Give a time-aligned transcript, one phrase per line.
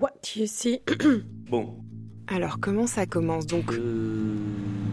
[0.00, 0.80] What you see?
[1.50, 1.76] Bon.
[2.28, 3.72] Alors comment ça commence donc?
[3.72, 4.34] Euh,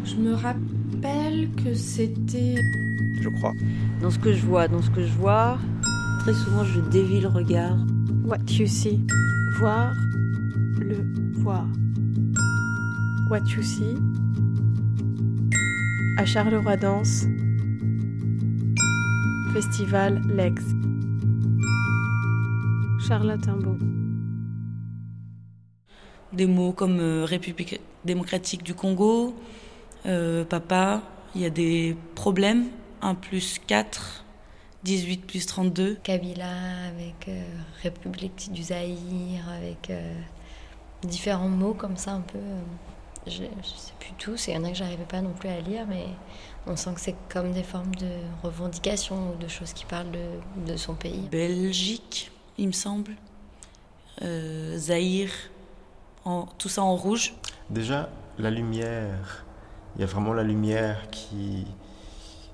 [0.06, 2.56] Je me rappelle que c'était.
[3.22, 3.54] je crois.
[4.02, 5.58] Dans ce que je vois, dans ce que je vois,
[6.20, 7.76] très souvent je dévie le regard.
[8.26, 9.00] What you see?
[9.58, 9.94] Voir.
[10.80, 10.98] Le
[11.42, 11.68] voir.
[13.32, 13.96] What you see?
[16.18, 17.26] À Charleroi Danse.
[19.54, 20.64] Festival Lex.
[23.08, 23.78] Charlotte Imbeau.
[26.34, 29.36] Des mots comme euh, République démocratique du Congo,
[30.08, 31.04] euh, papa,
[31.36, 32.70] il y a des problèmes,
[33.04, 34.26] 1 plus 4,
[34.84, 36.00] 18 plus 32.
[36.02, 36.46] Kabila,
[36.88, 37.44] avec euh,
[37.84, 39.92] République du Zaïre, avec
[41.04, 42.40] différents mots comme ça un peu.
[43.28, 45.60] je, je sais plus tous, il y en a que j'arrivais pas non plus à
[45.62, 46.06] lire, mais
[46.66, 48.10] on sent que c'est comme des formes de
[48.42, 51.28] revendications ou de choses qui parlent de, de son pays.
[51.32, 53.12] Belgique, il me semble.
[54.78, 55.32] Zaïre,
[56.58, 57.34] tout ça en rouge?
[57.70, 59.46] Déjà, la lumière,
[59.96, 61.66] il y a vraiment la lumière qui,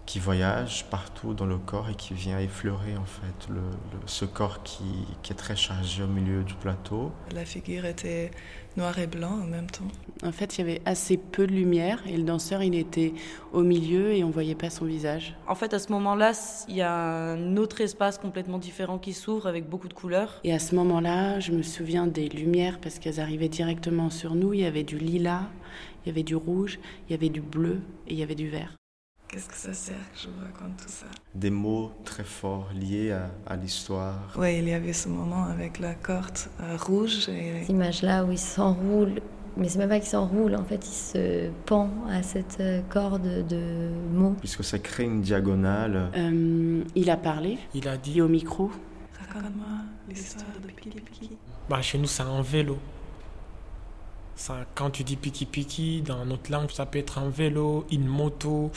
[0.10, 4.26] qui voyage partout dans le corps et qui vient effleurer en fait le, le- ce
[4.26, 4.84] corps qui,
[5.22, 7.12] qui est très chargé au milieu du plateau.
[7.32, 8.32] La figure était
[8.76, 9.88] noir et blanc en même temps.
[10.24, 13.14] En fait, il y avait assez peu de lumière et le danseur, il était
[13.54, 15.36] au milieu et on voyait pas son visage.
[15.48, 16.32] En fait, à ce moment-là,
[16.68, 20.42] il y a un autre espace complètement différent qui s'ouvre avec beaucoup de couleurs.
[20.44, 24.56] Et à ce moment-là, je me souviens des lumières parce qu'elles arrivaient directement sur nous.
[24.56, 25.44] Il y avait du lilas,
[26.04, 28.50] il y avait du rouge, il y avait du bleu et il y avait du
[28.50, 28.74] vert.
[29.30, 31.06] Qu'est-ce que ça sert que je vous raconte tout ça?
[31.36, 34.34] Des mots très forts liés à, à l'histoire.
[34.36, 38.32] Oui, il y avait ce moment avec la corde euh, rouge et Cette image-là où
[38.32, 39.22] il s'enroule,
[39.56, 43.46] mais c'est même pas qu'il s'enroule, en fait, il se pend à cette euh, corde
[43.48, 44.36] de mots.
[44.40, 46.10] Puisque ça crée une diagonale.
[46.16, 48.72] Euh, il a parlé, Il a dit dit, au micro.
[49.20, 49.68] raconte-moi
[50.10, 51.38] l'histoire de Piki Piki.
[51.70, 52.80] bah, chez nous, c'est un vélo.
[54.40, 58.08] Ça, quand tu dis piki piki, dans notre langue, ça peut être un vélo, une
[58.08, 58.72] moto.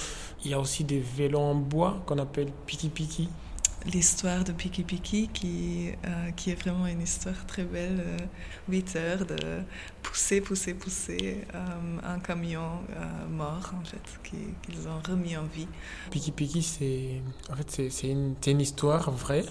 [0.44, 3.28] Il y a aussi des vélos en bois qu'on appelle piki piki.
[3.92, 7.98] L'histoire de Piki Piki qui, euh, qui est vraiment une histoire très belle.
[8.00, 8.16] euh,
[8.68, 9.36] Huit heures de
[10.02, 15.46] pousser, pousser, pousser euh, un camion euh, mort en fait, qui- qu'ils ont remis en
[15.46, 15.66] vie.
[16.12, 17.20] Piki piki, c'est
[17.50, 19.44] en fait une histoire vraie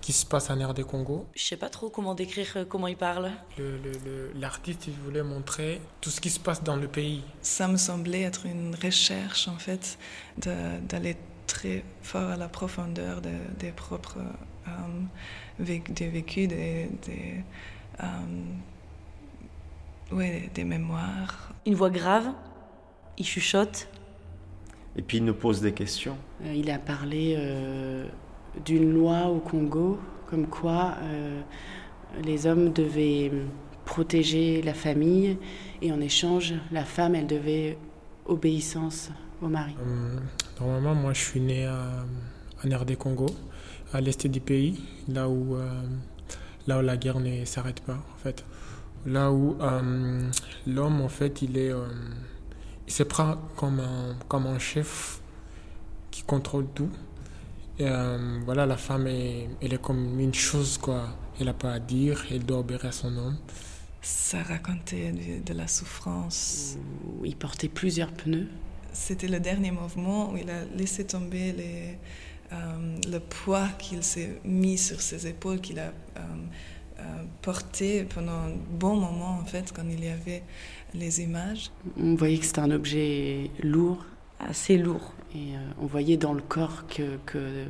[0.00, 1.26] qui se passe en RD Congo.
[1.34, 3.30] Je sais pas trop comment décrire euh, comment il parle.
[3.58, 7.22] Le- le- le- L'artiste il voulait montrer tout ce qui se passe dans le pays.
[7.42, 9.98] Ça me semblait être une recherche en fait
[10.38, 11.16] d'aller
[11.46, 14.18] très fort à la profondeur de- des propres
[14.68, 14.70] euh,
[15.58, 17.44] des vécus, des, des,
[18.02, 18.06] euh,
[20.12, 21.52] ouais, des mémoires.
[21.66, 22.28] Une voix grave,
[23.18, 23.88] il chuchote.
[24.96, 26.16] Et puis il nous pose des questions.
[26.44, 28.06] Euh, il a parlé euh,
[28.64, 31.40] d'une loi au Congo, comme quoi euh,
[32.22, 33.30] les hommes devaient
[33.84, 35.36] protéger la famille
[35.82, 37.78] et en échange, la femme, elle devait
[38.26, 39.10] obéissance
[39.42, 39.74] au mari.
[39.82, 40.20] Hum,
[40.60, 43.26] Normalement, moi je suis né en RD Congo,
[43.92, 45.82] à l'est du pays, là où, euh,
[46.66, 48.44] là où la guerre ne s'arrête pas en fait.
[49.06, 50.30] Là où euh,
[50.66, 51.86] l'homme en fait il est, euh,
[52.86, 55.20] il se prend comme un, comme un chef
[56.10, 56.90] qui contrôle tout.
[57.80, 61.08] Et euh, voilà, la femme est, elle est comme une chose quoi.
[61.38, 63.38] Elle n'a pas à dire, elle doit obéir à son homme.
[64.02, 66.76] Ça racontait de, de la souffrance.
[67.24, 68.48] Il portait plusieurs pneus.
[68.92, 71.98] C'était le dernier mouvement où il a laissé tomber les,
[72.52, 76.20] euh, le poids qu'il s'est mis sur ses épaules, qu'il a euh,
[76.98, 77.02] euh,
[77.42, 80.42] porté pendant un bon moment, en fait, quand il y avait
[80.92, 81.70] les images.
[81.96, 84.04] On voyait que c'était un objet lourd
[84.40, 85.12] Assez lourd.
[85.34, 87.64] Et euh, on voyait dans le corps que, que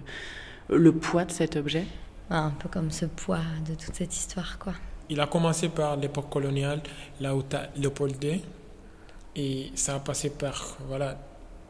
[0.69, 1.87] le poids de cet objet.
[2.31, 4.75] Ah, Un peu comme ce poids de toute cette histoire, quoi.
[5.09, 6.81] Il a commencé par l'époque coloniale,
[7.21, 8.43] là où tu as Léopoldé,
[9.34, 11.19] et ça a passé par voilà,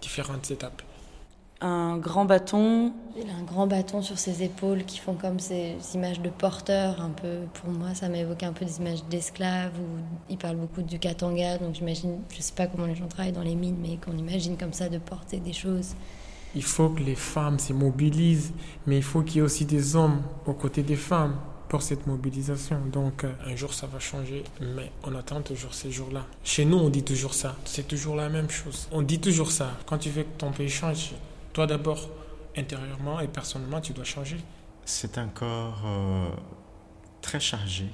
[0.03, 0.83] différentes étapes.
[1.63, 5.77] Un grand bâton, Il a un grand bâton sur ses épaules qui font comme ces
[5.95, 7.41] images de porteurs, un peu.
[7.53, 10.01] Pour moi, ça m'évoque un peu des images d'esclaves où
[10.31, 13.43] il parle beaucoup du Katanga, donc j'imagine, je sais pas comment les gens travaillent dans
[13.43, 15.95] les mines, mais qu'on imagine comme ça de porter des choses.
[16.55, 18.53] Il faut que les femmes se mobilisent,
[18.87, 21.37] mais il faut qu'il y ait aussi des hommes aux côtés des femmes
[21.69, 22.79] pour cette mobilisation.
[22.93, 26.27] Donc euh, un jour ça va changer, mais on attend toujours ces jours-là.
[26.43, 27.55] Chez nous, on dit toujours ça.
[27.65, 28.89] C'est toujours la même chose.
[28.91, 29.71] On dit toujours ça.
[29.87, 31.13] Quand tu veux que ton pays change,
[31.53, 32.09] toi d'abord,
[32.57, 34.39] intérieurement et personnellement, tu dois changer.
[34.85, 36.29] C'est un corps euh,
[37.23, 37.87] très chargé,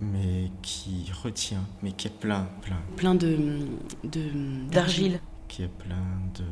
[0.00, 3.66] mais qui retient, mais qui est plein, plein, Plein de...
[4.04, 4.30] de
[4.70, 5.20] d'argile.
[5.48, 6.04] qui est plein
[6.34, 6.44] de,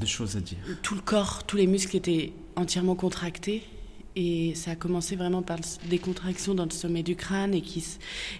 [0.00, 0.58] de choses à dire.
[0.82, 3.64] Tout le corps, tous les muscles étaient entièrement contractés
[4.14, 7.82] Et ça a commencé vraiment par des contractions dans le sommet du crâne et, qui,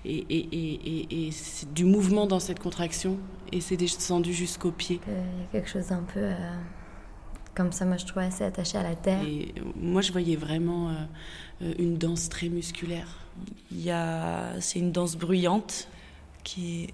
[0.05, 1.31] et, et, et, et
[1.75, 3.19] du mouvement dans cette contraction.
[3.53, 5.01] Et c'est descendu jusqu'aux pieds.
[5.07, 6.35] Il y a quelque chose d'un peu euh,
[7.55, 9.23] comme ça, moi je trouvais assez attaché à la terre.
[9.23, 13.21] Et moi je voyais vraiment euh, une danse très musculaire.
[13.71, 15.89] Il y a, c'est une danse bruyante
[16.45, 16.89] qui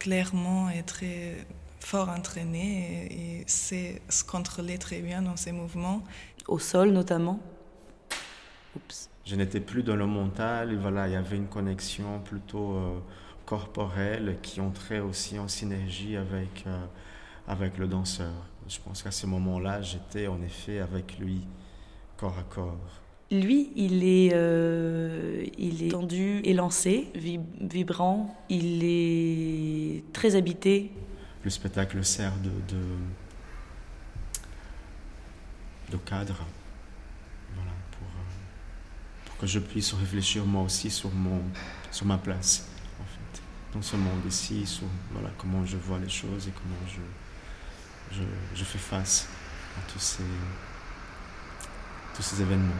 [0.00, 1.46] clairement est très
[1.78, 6.02] fort entraînée et, et sait se contrôler très bien dans ses mouvements.
[6.48, 7.38] Au sol notamment.
[9.24, 12.98] Je n'étais plus dans le mental, et voilà, il y avait une connexion plutôt euh,
[13.44, 16.84] corporelle qui entrait aussi en synergie avec, euh,
[17.48, 18.32] avec le danseur.
[18.68, 21.40] Je pense qu'à ce moment-là, j'étais en effet avec lui,
[22.16, 23.02] corps à corps.
[23.32, 27.08] Lui, il est, euh, il est tendu, élancé,
[27.60, 30.92] vibrant, il est très habité.
[31.42, 32.82] Le spectacle sert de, de,
[35.90, 36.36] de cadre
[39.38, 41.42] que je puisse réfléchir moi aussi sur, mon,
[41.90, 42.68] sur ma place,
[43.00, 43.42] en fait,
[43.74, 48.22] dans ce monde ici, sur voilà, comment je vois les choses et comment je, je,
[48.54, 49.28] je fais face
[49.78, 50.24] à tous ces,
[52.14, 52.72] tous ces événements.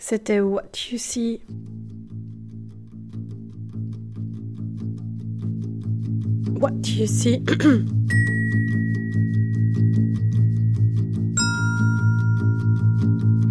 [0.00, 1.42] C'était What You See
[6.58, 7.38] what you see.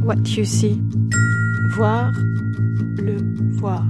[0.03, 0.81] what you see.
[1.75, 2.11] Voir
[2.97, 3.17] le
[3.59, 3.85] voir.